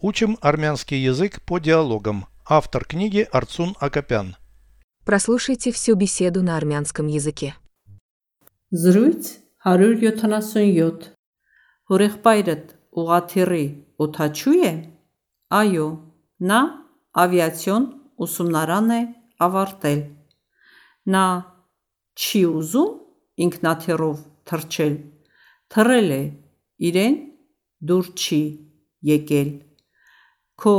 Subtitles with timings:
[0.00, 2.26] Учим армянский язык по диалогам.
[2.46, 4.36] Автор книги Арцун Акопян.
[5.04, 7.56] Прослушайте всю беседу на армянском языке.
[8.70, 11.18] Զրույց 177
[11.90, 13.66] Հորեղբայրդ ուղաթիռի
[13.98, 14.72] օթաչու է։
[15.50, 15.86] Այո,
[16.46, 16.60] նա
[17.18, 17.84] ավիացիոն
[18.22, 19.02] ուսումնարան է
[19.46, 20.00] ավարտել։
[21.10, 21.26] Նա
[22.14, 22.92] չի ուզում
[23.48, 24.94] ինքնաթիռով թռչել։
[25.74, 26.22] Թռել է,
[26.88, 27.16] իրեն
[27.88, 28.42] դուր չի
[29.10, 29.50] եկել։
[30.59, 30.75] Քո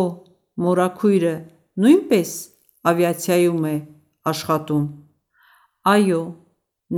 [0.65, 1.35] մորաքույրը
[1.85, 2.33] նույնպես
[2.91, 3.75] ավիացիայում է
[4.31, 4.85] աշխատում։
[5.95, 6.21] Այո,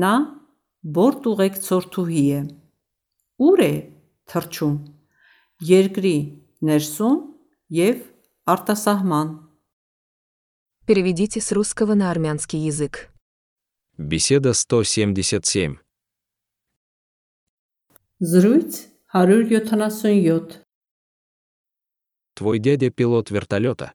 [0.02, 0.12] նա
[0.98, 2.42] բորտուղեկցորդուհի է։
[3.46, 3.72] Ուր է
[4.30, 4.76] թռչում։
[5.70, 6.16] Երկրի
[6.68, 7.18] ներսում
[7.80, 8.04] և
[8.46, 9.34] արտասահման։
[10.86, 13.10] Переведите с русского на армянский язык.
[13.98, 15.78] Беседа 177.
[18.20, 20.62] Զրույց 177
[22.40, 23.92] Твой дядя пилот вертолета.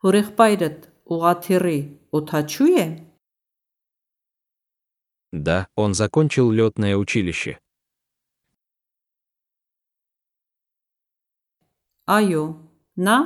[0.00, 1.78] Հորեղբայրդ ուղաթիռի
[2.16, 2.86] օթաչու է։
[5.32, 7.60] Да, он закончил летное училище.
[12.10, 12.42] Այո,
[13.06, 13.16] նա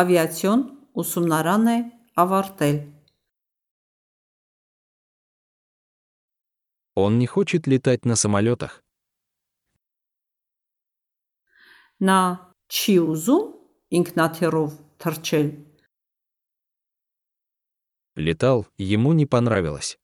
[0.00, 0.60] ավիացիոն
[1.02, 1.78] ուսումնարան է
[2.22, 2.76] ավարտել։
[6.94, 8.83] Он не хочет летать на самолетах.
[12.00, 12.20] Նա
[12.70, 13.44] չի ուզում
[14.00, 14.70] ինքնաթիռով
[15.02, 15.48] թռչել։
[18.16, 19.96] Летал, ему не понравилось.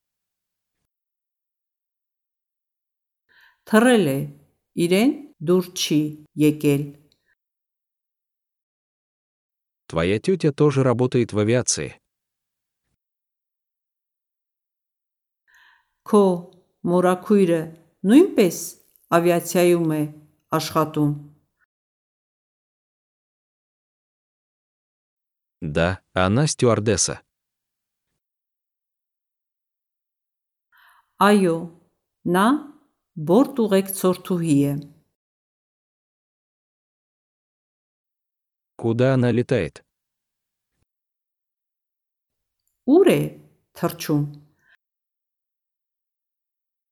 [3.67, 4.19] Թռել է,
[4.85, 6.01] իրեն դուր չի
[6.39, 6.83] եկել։
[9.91, 11.99] Твоя тетя тоже работает в авиации.
[16.07, 16.23] Քո
[16.87, 17.61] մորաքույրը
[18.07, 18.57] նույնպես
[19.19, 20.03] ավիացիայում է
[20.59, 21.13] աշխատում։
[25.61, 27.23] Да, она стюардесса.
[31.17, 31.57] Այո,
[32.29, 32.47] նա
[33.17, 34.73] բորտուղեկցորդուհի է։
[38.77, 39.81] Куда она летает?
[42.85, 43.21] Ուր է
[43.81, 44.25] թռչում։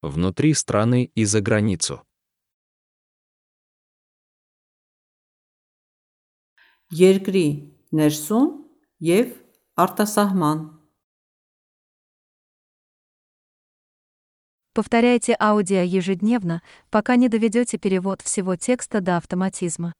[0.00, 2.00] Внутри страны и за границу.
[6.88, 7.47] Երկրի
[7.94, 8.49] ներսում
[9.05, 9.34] և
[9.78, 10.59] արտասահման։
[14.75, 16.60] Повторяйте аудио ежедневно,
[16.91, 19.93] пока не доведете перевод всего текста до автоматизма.